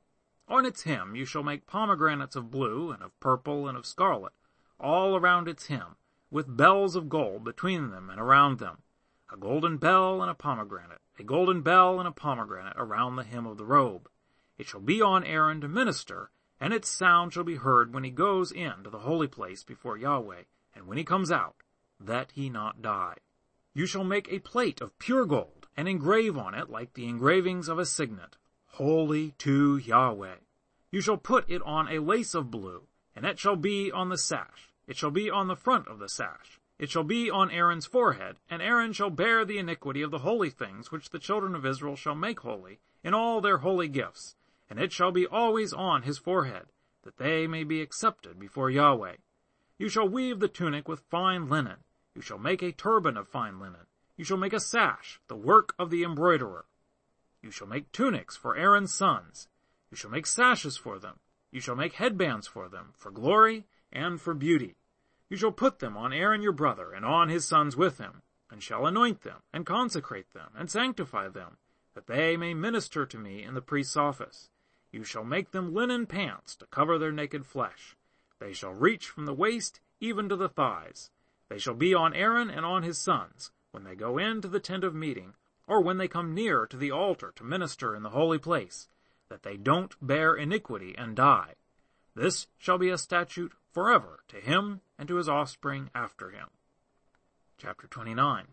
[0.48, 4.34] On its hem you shall make pomegranates of blue, and of purple, and of scarlet,
[4.80, 5.96] all around its hem,
[6.30, 8.84] with bells of gold between them and around them,
[9.32, 13.46] a golden bell and a pomegranate, a golden bell and a pomegranate around the hem
[13.46, 14.10] of the robe.
[14.58, 18.12] It shall be on Aaron to minister, and its sound shall be heard when he
[18.12, 20.44] goes in to the holy place before Yahweh,
[20.78, 21.56] and when he comes out,
[22.00, 23.16] that he not die.
[23.74, 27.68] You shall make a plate of pure gold, and engrave on it like the engravings
[27.68, 28.38] of a signet,
[28.68, 30.36] holy to Yahweh.
[30.92, 34.18] You shall put it on a lace of blue, and it shall be on the
[34.18, 36.60] sash, it shall be on the front of the sash.
[36.80, 40.52] It shall be on Aaron's forehead, and Aaron shall bear the iniquity of the holy
[40.52, 44.36] things which the children of Israel shall make holy, in all their holy gifts,
[44.70, 46.68] and it shall be always on his forehead,
[47.04, 49.16] that they may be accepted before Yahweh.
[49.78, 51.78] You shall weave the tunic with fine linen.
[52.16, 53.86] You shall make a turban of fine linen.
[54.16, 56.66] You shall make a sash, the work of the embroiderer.
[57.44, 59.48] You shall make tunics for Aaron's sons.
[59.92, 61.20] You shall make sashes for them.
[61.52, 64.76] You shall make headbands for them, for glory and for beauty.
[65.30, 68.64] You shall put them on Aaron your brother, and on his sons with him, and
[68.64, 71.58] shall anoint them, and consecrate them, and sanctify them,
[71.94, 74.50] that they may minister to me in the priest's office.
[74.92, 77.96] You shall make them linen pants to cover their naked flesh.
[78.40, 81.10] They shall reach from the waist even to the thighs.
[81.50, 84.84] They shall be on Aaron and on his sons, when they go into the tent
[84.84, 85.34] of meeting,
[85.68, 88.88] or when they come near to the altar to minister in the holy place,
[89.30, 91.56] that they don't bear iniquity and die.
[92.16, 96.48] This shall be a statute forever to him and to his offspring after him.
[97.58, 98.48] Chapter 29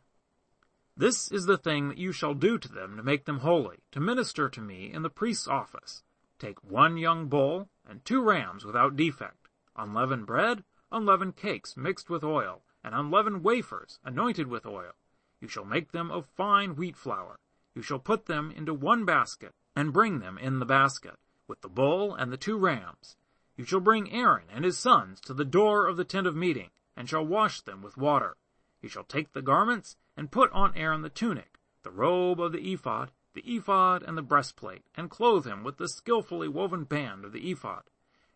[0.96, 4.00] This is the thing that you shall do to them to make them holy, to
[4.00, 6.02] minister to me in the priest's office.
[6.38, 9.43] Take one young bull and two rams without defect,
[9.76, 14.92] unleavened bread, unleavened cakes mixed with oil, and unleavened wafers anointed with oil.
[15.40, 17.38] You shall make them of fine wheat flour.
[17.74, 21.68] You shall put them into one basket, and bring them in the basket, with the
[21.68, 23.16] bull and the two rams.
[23.56, 26.70] You shall bring Aaron and his sons to the door of the tent of meeting,
[26.96, 28.36] and shall wash them with water.
[28.80, 32.72] You shall take the garments, and put on Aaron the tunic, the robe of the
[32.72, 37.32] ephod, the ephod and the breastplate, and clothe him with the skilfully woven band of
[37.32, 37.82] the ephod.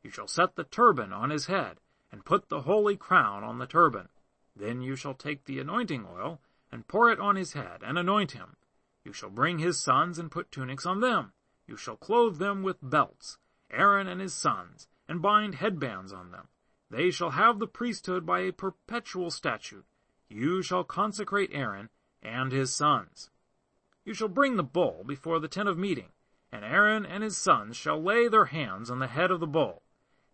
[0.02, 1.80] You shall set the turban on his head,
[2.10, 4.08] and put the holy crown on the turban.
[4.56, 6.40] Then you shall take the anointing oil,
[6.72, 8.56] and pour it on his head, and anoint him.
[9.04, 11.32] You shall bring his sons, and put tunics on them.
[11.66, 13.38] You shall clothe them with belts,
[13.70, 16.48] Aaron and his sons, and bind headbands on them.
[16.90, 19.84] They shall have the priesthood by a perpetual statute.
[20.28, 21.90] You shall consecrate Aaron
[22.22, 23.30] and his sons.
[24.04, 26.12] You shall bring the bull before the tent of meeting,
[26.50, 29.82] and Aaron and his sons shall lay their hands on the head of the bull.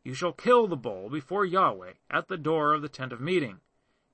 [0.05, 3.61] You shall kill the bull before Yahweh at the door of the tent of meeting.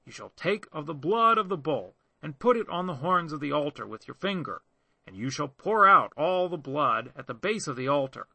[0.07, 3.33] You shall take of the blood of the bull, and put it on the horns
[3.33, 4.63] of the altar with your finger,
[5.05, 8.29] and you shall pour out all the blood at the base of the altar.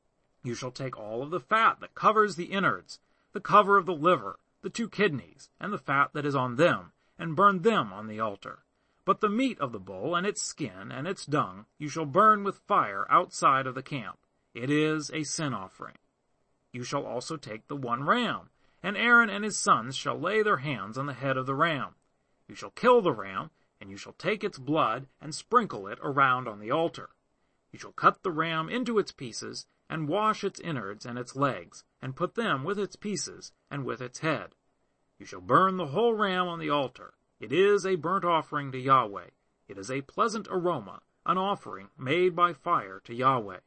[0.44, 3.00] You shall take all of the fat that covers the innards,
[3.32, 6.91] the cover of the liver, the two kidneys, and the fat that is on them,
[7.18, 8.65] and burn them on the altar.
[9.06, 12.44] But the meat of the bull, and its skin, and its dung, you shall burn
[12.44, 14.18] with fire outside of the camp.
[14.54, 15.96] It is a sin offering.
[16.76, 18.50] You shall also take the one ram,
[18.84, 21.96] and Aaron and his sons shall lay their hands on the head of the ram.
[22.50, 26.50] You shall kill the ram, and you shall take its blood and sprinkle it around
[26.50, 27.12] on the altar.
[27.72, 31.86] You shall cut the ram into its pieces, and wash its innards and its legs,
[32.02, 34.54] and put them with its pieces and with its head.
[35.18, 37.14] You shall burn the whole ram on the altar.
[37.40, 39.30] It is a burnt offering to Yahweh.
[39.70, 43.62] It is a pleasant aroma, an offering made by fire to Yahweh.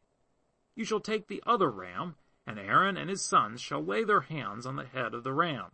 [0.74, 2.16] You shall take the other ram,
[2.48, 5.72] and Aaron and his sons shall lay their hands on the head of the ram.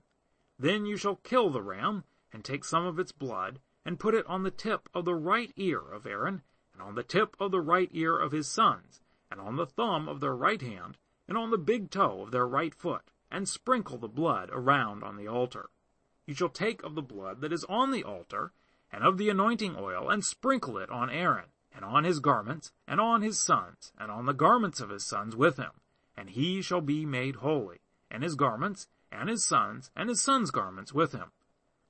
[0.58, 4.26] Then you shall kill the ram, and take some of its blood, and put it
[4.26, 7.60] on the tip of the right ear of Aaron, and on the tip of the
[7.60, 11.50] right ear of his sons, and on the thumb of their right hand, and on
[11.50, 15.70] the big toe of their right foot, and sprinkle the blood around on the altar.
[16.26, 18.52] You shall take of the blood that is on the altar,
[18.90, 23.00] and of the anointing oil, and sprinkle it on Aaron, and on his garments, and
[23.00, 25.70] on his sons, and on the garments of his sons with him
[26.16, 30.50] and he shall be made holy, and his garments, and his sons, and his sons'
[30.50, 31.32] garments with him.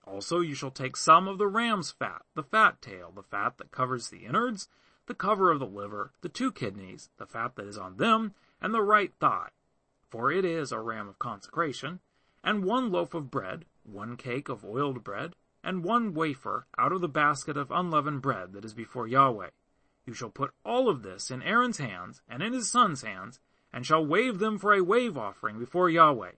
[0.06, 3.70] Also you shall take some of the ram's fat, the fat tail, the fat that
[3.70, 4.68] covers the innards,
[5.06, 8.74] the cover of the liver, the two kidneys, the fat that is on them, and
[8.74, 9.48] the right thigh,
[10.08, 12.00] for it is a ram of consecration,
[12.42, 17.00] and one loaf of bread, one cake of oiled bread, and one wafer out of
[17.00, 19.50] the basket of unleavened bread that is before Yahweh.
[20.04, 23.40] You shall put all of this in Aaron's hands, and in his sons' hands,
[23.74, 26.30] and shall wave them for a wave offering before Yahweh.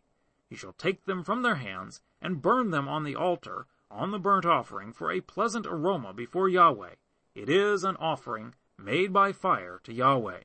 [0.49, 4.19] He shall take them from their hands, and burn them on the altar, on the
[4.19, 6.95] burnt offering, for a pleasant aroma before Yahweh.
[7.35, 10.45] It is an offering made by fire to Yahweh.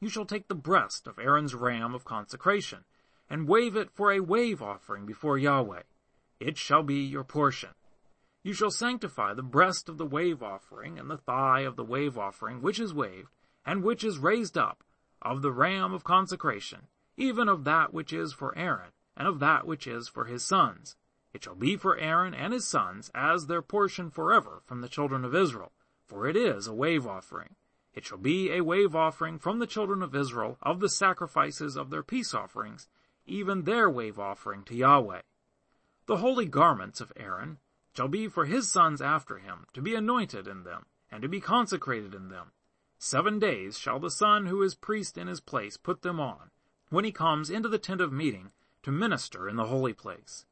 [0.00, 2.84] You shall take the breast of Aaron's ram of consecration,
[3.28, 5.82] and wave it for a wave offering before Yahweh.
[6.40, 7.70] It shall be your portion.
[8.42, 12.18] You shall sanctify the breast of the wave offering, and the thigh of the wave
[12.18, 13.28] offering, which is waved,
[13.64, 14.82] and which is raised up,
[15.22, 19.66] of the ram of consecration, even of that which is for Aaron, and of that
[19.66, 20.96] which is for his sons.
[21.32, 25.24] It shall be for Aaron and his sons as their portion forever from the children
[25.24, 25.72] of Israel,
[26.06, 27.54] for it is a wave offering.
[27.92, 31.90] It shall be a wave offering from the children of Israel of the sacrifices of
[31.90, 32.88] their peace offerings,
[33.26, 35.22] even their wave offering to Yahweh.
[36.06, 37.58] The holy garments of Aaron
[37.96, 41.40] shall be for his sons after him, to be anointed in them, and to be
[41.40, 42.52] consecrated in them,
[43.02, 46.50] Seven days shall the son who is priest in his place put them on,
[46.90, 50.44] when he comes into the tent of meeting to minister in the holy place.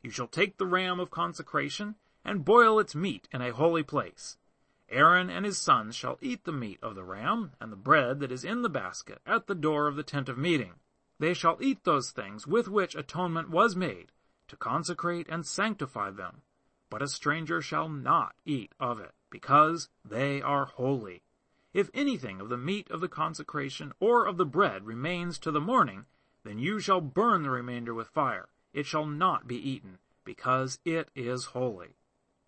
[0.00, 1.94] You shall take the ram of consecration,
[2.24, 4.36] and boil its meat in a holy place.
[4.88, 8.32] Aaron and his sons shall eat the meat of the ram, and the bread that
[8.32, 10.74] is in the basket, at the door of the tent of meeting.
[11.20, 14.10] They shall eat those things with which atonement was made,
[14.48, 16.42] to consecrate and sanctify them.
[16.90, 21.22] But a stranger shall not eat of it, because they are holy.
[21.72, 25.60] If anything of the meat of the consecration or of the bread remains to the
[25.60, 26.04] morning,
[26.44, 28.48] then you shall burn the remainder with fire.
[28.74, 31.96] It shall not be eaten, because it is holy.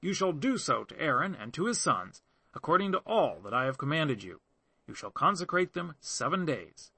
[0.02, 2.22] You shall do so to Aaron and to his sons,
[2.52, 4.40] according to all that I have commanded you.
[4.86, 6.90] You shall consecrate them seven days.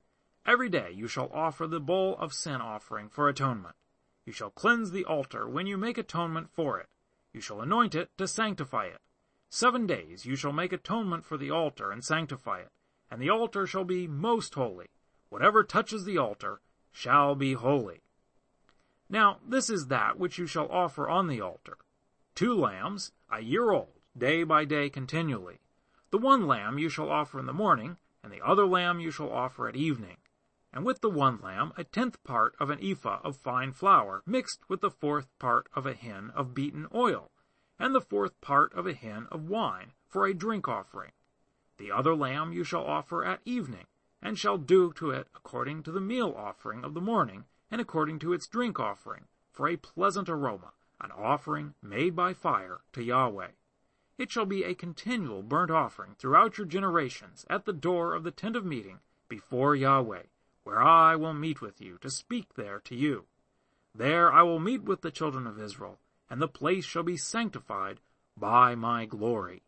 [0.45, 3.77] Every day you shall offer the bull of sin offering for atonement.
[4.25, 6.89] You shall cleanse the altar when you make atonement for it.
[7.33, 9.01] You shall anoint it to sanctify it.
[9.49, 12.73] Seven days you shall make atonement for the altar and sanctify it,
[13.11, 14.89] and the altar shall be most holy.
[15.29, 16.61] Whatever touches the altar
[16.93, 18.03] shall be holy.
[19.09, 21.79] Now this is that which you shall offer on the altar.
[22.35, 25.61] Two lambs, a year old, day by day continually.
[26.11, 29.31] The one lamb you shall offer in the morning, and the other lamb you shall
[29.31, 30.17] offer at evening.
[30.73, 34.69] And with the one lamb a tenth part of an ephah of fine flour, mixed
[34.69, 37.31] with the fourth part of a hin of beaten oil,
[37.79, 41.13] and the fourth part of a hin of wine, for a drink offering.
[41.79, 43.87] The other lamb you shall offer at evening,
[44.23, 48.19] and shall do to it according to the meal offering of the morning, and according
[48.21, 53.51] to its drink offering, for a pleasant aroma, an offering made by fire to Yahweh.
[54.19, 58.31] It shall be a continual burnt offering throughout your generations at the door of the
[58.31, 60.23] tent of meeting before Yahweh,
[60.65, 63.27] where I will meet with you to speak there to you.
[63.95, 65.99] There I will meet with the children of Israel,
[66.29, 68.01] and the place shall be sanctified
[68.37, 69.63] by my glory.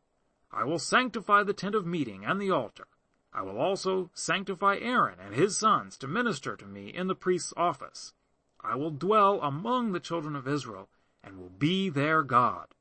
[0.50, 2.86] I will sanctify the tent of meeting and the altar.
[3.32, 7.52] I will also sanctify Aaron and his sons to minister to me in the priest's
[7.56, 8.12] office.
[8.60, 10.88] I will dwell among the children of Israel
[11.22, 12.74] and will be their God.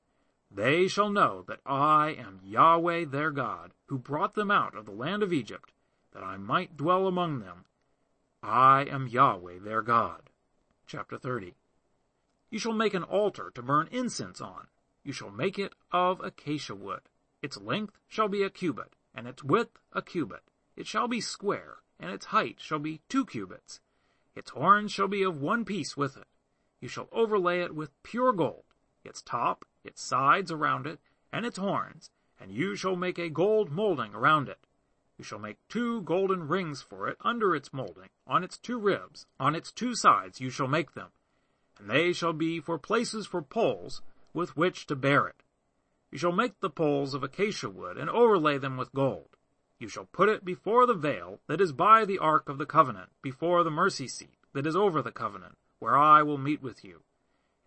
[0.50, 4.92] They shall know that I am Yahweh their God, who brought them out of the
[4.92, 5.74] land of Egypt,
[6.14, 7.66] that I might dwell among them.
[8.42, 10.30] I am Yahweh their God.
[10.88, 11.54] Chapter 30
[12.50, 14.68] you shall make an altar to burn incense on.
[15.04, 17.02] You shall make it of acacia wood.
[17.42, 20.44] Its length shall be a cubit, and its width a cubit.
[20.76, 23.80] It shall be square, and its height shall be two cubits.
[24.36, 26.28] Its horns shall be of one piece with it.
[26.80, 28.66] You shall overlay it with pure gold,
[29.04, 31.00] its top, its sides around it,
[31.34, 34.60] and its horns, and you shall make a gold molding around it.
[35.18, 39.26] You shall make two golden rings for it under its molding, on its two ribs,
[39.40, 41.10] on its two sides you shall make them
[41.80, 44.02] and they shall be for places for poles
[44.34, 45.44] with which to bear it.
[46.12, 49.36] You shall make the poles of acacia wood, and overlay them with gold.
[49.80, 53.10] You shall put it before the veil that is by the ark of the covenant,
[53.22, 57.04] before the mercy seat that is over the covenant, where I will meet with you.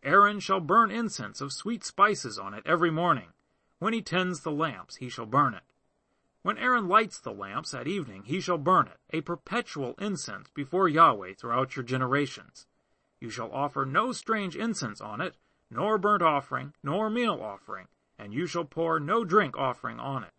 [0.03, 3.33] Aaron shall burn incense of sweet spices on it every morning.
[3.79, 5.63] When he tends the lamps, he shall burn it.
[6.43, 10.89] When Aaron lights the lamps at evening, he shall burn it, a perpetual incense before
[10.89, 12.67] Yahweh throughout your generations.
[13.21, 15.37] You shall offer no strange incense on it,
[15.71, 20.33] nor burnt offering, nor meal offering, and you shall pour no drink offering on it.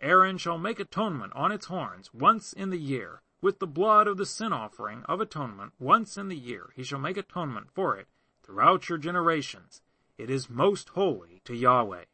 [0.00, 3.22] Aaron shall make atonement on its horns once in the year.
[3.40, 6.98] With the blood of the sin offering of atonement once in the year he shall
[6.98, 8.08] make atonement for it
[8.42, 9.82] throughout your generations.
[10.16, 12.04] It is most holy to Yahweh.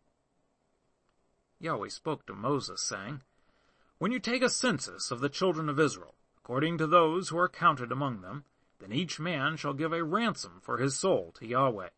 [1.61, 3.23] Yahweh spoke to Moses, saying,
[3.99, 7.49] When you take a census of the children of Israel, according to those who are
[7.49, 8.45] counted among them,
[8.81, 11.89] then each man shall give a ransom for his soul to Yahweh.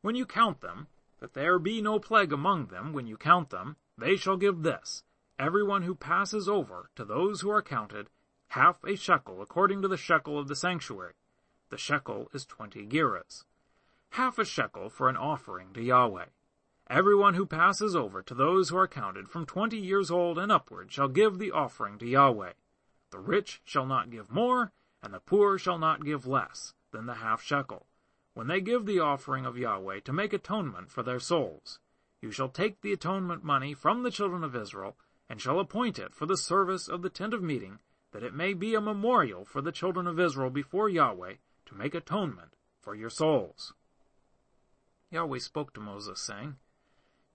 [0.00, 0.88] When you count them,
[1.20, 5.04] that there be no plague among them when you count them, they shall give this,
[5.38, 8.08] every one who passes over to those who are counted,
[8.48, 11.14] half a shekel according to the shekel of the sanctuary.
[11.70, 13.44] The shekel is twenty gerahs.
[14.10, 16.26] Half a shekel for an offering to Yahweh.
[16.90, 20.52] Every one who passes over to those who are counted from twenty years old and
[20.52, 22.52] upward shall give the offering to Yahweh.
[23.10, 27.14] The rich shall not give more, and the poor shall not give less than the
[27.14, 27.86] half shekel,
[28.34, 31.80] when they give the offering of Yahweh to make atonement for their souls.
[32.20, 34.96] You shall take the atonement money from the children of Israel,
[35.28, 37.80] and shall appoint it for the service of the tent of meeting,
[38.12, 41.34] that it may be a memorial for the children of Israel before Yahweh
[41.66, 43.74] to make atonement for your souls.
[45.10, 46.56] Yahweh spoke to Moses, saying,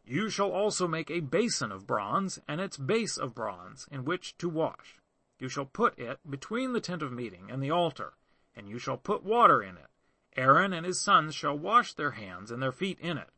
[0.05, 4.37] You shall also make a basin of bronze, and its base of bronze, in which
[4.37, 4.97] to wash.
[5.39, 8.13] You shall put it between the tent of meeting and the altar,
[8.55, 9.89] and you shall put water in it.
[10.35, 13.29] Aaron and his sons shall wash their hands and their feet in it.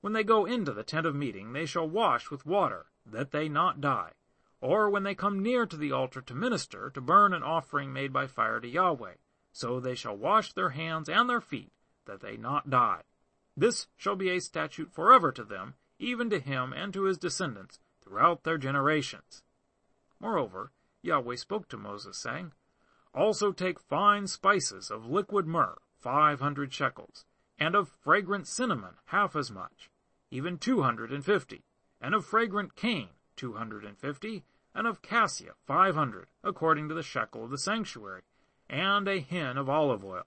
[0.00, 3.48] When they go into the tent of meeting, they shall wash with water, that they
[3.48, 4.12] not die.
[4.60, 8.12] Or when they come near to the altar to minister, to burn an offering made
[8.12, 9.14] by fire to Yahweh,
[9.52, 11.72] so they shall wash their hands and their feet,
[12.06, 13.02] that they not die.
[13.56, 17.80] This shall be a statute forever to them, even to him and to his descendants,
[18.02, 19.42] throughout their generations.
[20.20, 20.72] Moreover,
[21.02, 22.52] Yahweh spoke to Moses, saying,
[23.14, 27.24] Also take fine spices of liquid myrrh, five hundred shekels,
[27.58, 29.90] and of fragrant cinnamon half as much,
[30.30, 31.64] even two hundred and fifty,
[32.00, 34.44] and of fragrant cane two hundred and fifty,
[34.74, 38.22] and of cassia five hundred, according to the shekel of the sanctuary,
[38.68, 40.24] and a hin of olive oil.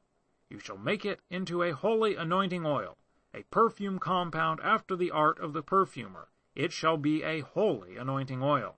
[0.50, 2.98] You shall make it into a holy anointing oil,
[3.34, 6.30] a perfume compound after the art of the perfumer.
[6.56, 8.78] It shall be a holy anointing oil.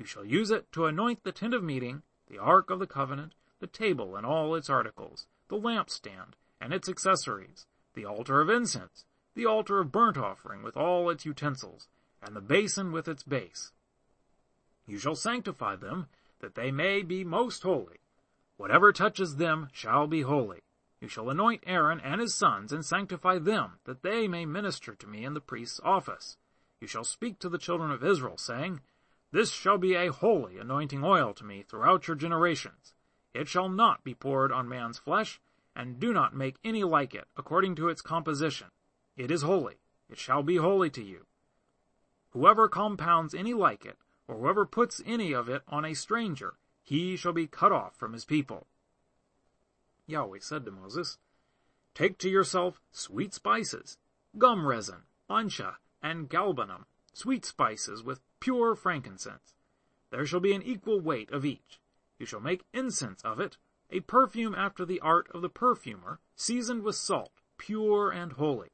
[0.00, 3.34] You shall use it to anoint the tent of meeting, the ark of the covenant,
[3.58, 9.04] the table and all its articles, the lampstand and its accessories, the altar of incense,
[9.34, 11.86] the altar of burnt offering with all its utensils,
[12.22, 13.72] and the basin with its base.
[14.86, 16.06] You shall sanctify them,
[16.38, 17.98] that they may be most holy.
[18.56, 20.60] Whatever touches them shall be holy.
[21.02, 25.06] You shall anoint Aaron and his sons, and sanctify them, that they may minister to
[25.06, 26.38] me in the priest's office.
[26.80, 28.80] You shall speak to the children of Israel, saying,
[29.32, 32.94] This shall be a holy anointing oil to me throughout your generations.
[33.32, 35.40] It shall not be poured on man's flesh,
[35.74, 38.68] and do not make any like it, according to its composition.
[39.16, 39.76] It is holy.
[40.08, 41.26] It shall be holy to you.
[42.30, 47.16] Whoever compounds any like it, or whoever puts any of it on a stranger, he
[47.16, 48.66] shall be cut off from his people.
[50.06, 51.18] Yahweh said to Moses,
[51.94, 53.96] Take to yourself sweet spices,
[54.38, 59.54] gum resin, onycha, and galbanum, sweet spices with pure frankincense.
[60.10, 61.80] There shall be an equal weight of each.
[62.18, 63.56] You shall make incense of it,
[63.90, 68.70] a perfume after the art of the perfumer, seasoned with salt, pure and holy.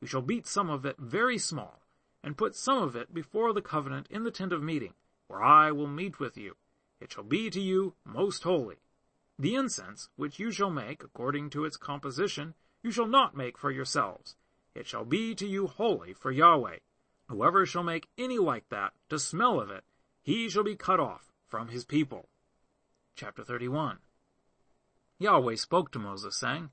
[0.00, 1.82] You shall beat some of it very small,
[2.22, 4.94] and put some of it before the covenant in the tent of meeting,
[5.28, 6.56] where I will meet with you.
[7.00, 8.76] It shall be to you most holy.
[9.38, 13.70] The incense, which you shall make according to its composition, you shall not make for
[13.70, 14.36] yourselves.
[14.74, 16.78] It shall be to you holy for Yahweh.
[17.30, 19.84] Whoever shall make any like that, to smell of it,
[20.20, 22.28] he shall be cut off from his people.
[23.14, 23.98] Chapter 31
[25.20, 26.70] Yahweh spoke to Moses, saying,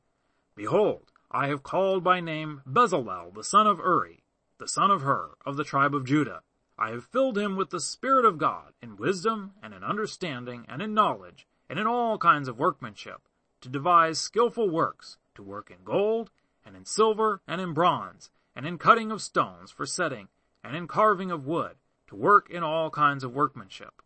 [0.55, 4.24] Behold, I have called by name Bezalel the son of Uri,
[4.58, 6.41] the son of Hur, of the tribe of Judah.
[6.76, 10.82] I have filled him with the Spirit of God, in wisdom, and in understanding, and
[10.82, 13.22] in knowledge, and in all kinds of workmanship,
[13.62, 16.32] to devise skilful works, to work in gold,
[16.66, 20.30] and in silver, and in bronze, and in cutting of stones for setting,
[20.68, 24.01] and in carving of wood, to work in all kinds of workmanship.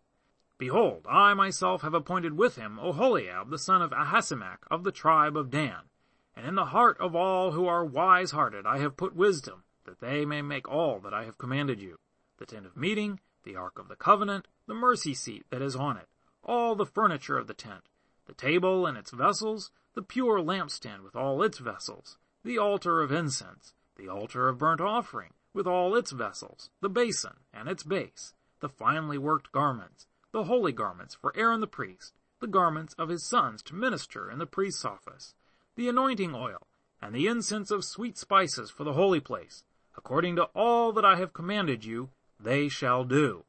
[0.60, 5.36] Behold, I myself have appointed with him Oholiab the son of Ahisamach of the tribe
[5.36, 5.90] of Dan.
[6.36, 10.24] And in the heart of all who are wise-hearted I have put wisdom, that they
[10.24, 11.98] may make all that I have commanded you.
[12.38, 15.98] The tent of meeting, the ark of the covenant, the mercy seat that is on
[15.98, 16.10] it,
[16.44, 17.90] all the furniture of the tent,
[18.28, 23.12] the table and its vessels, the pure lampstand with all its vessels, the altar of
[23.12, 28.34] incense, the altar of burnt offering with all its vessels, the basin and its base,
[28.60, 33.28] the finely worked garments, the holy garments for Aaron the priest, the garments of his
[33.28, 35.36] sons to minister in the priest's office,
[35.76, 36.68] the anointing oil,
[37.02, 39.64] and the incense of sweet spices for the holy place.
[39.98, 43.44] According to all that I have commanded you, they shall do.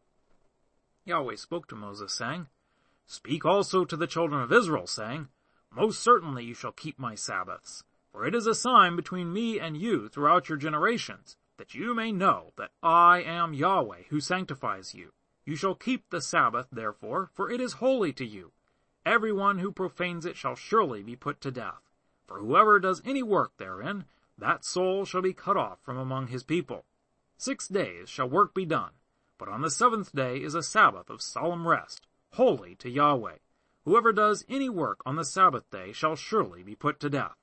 [1.04, 2.48] Yahweh spoke to Moses, saying,
[3.06, 5.28] Speak also to the children of Israel, saying,
[5.70, 9.76] Most certainly you shall keep my Sabbaths, for it is a sign between me and
[9.76, 15.12] you throughout your generations, that you may know that I am Yahweh who sanctifies you.
[15.44, 18.50] You shall keep the Sabbath, therefore, for it is holy to you.
[19.06, 21.88] Every one who profanes it shall surely be put to death.
[22.26, 24.06] For whoever does any work therein,
[24.36, 26.84] that soul shall be cut off from among his people.
[27.36, 28.94] Six days shall work be done,
[29.38, 33.36] but on the seventh day is a Sabbath of solemn rest, holy to Yahweh.
[33.84, 37.36] Whoever does any work on the Sabbath day shall surely be put to death.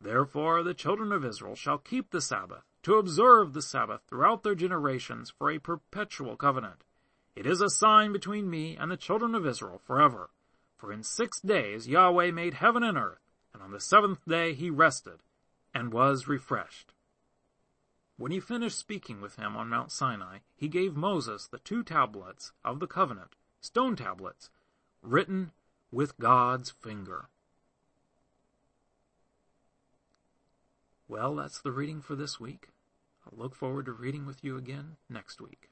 [0.00, 4.54] Therefore the children of Israel shall keep the Sabbath, to observe the Sabbath throughout their
[4.54, 6.84] generations for a perpetual covenant.
[7.36, 10.30] It is a sign between me and the children of Israel forever.
[10.76, 13.20] For in six days Yahweh made heaven and earth,
[13.52, 15.20] and on the seventh day he rested,
[15.74, 16.94] and was refreshed.
[18.16, 22.52] When he finished speaking with him on Mount Sinai, he gave Moses the two tablets
[22.64, 24.50] of the covenant, stone tablets,
[25.02, 25.52] written
[25.90, 27.28] with God's finger.
[31.10, 32.68] Well, that's the reading for this week.
[33.26, 35.70] I'll look forward to reading with you again next week.